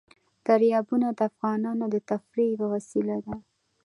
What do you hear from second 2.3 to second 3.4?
یوه وسیله ده.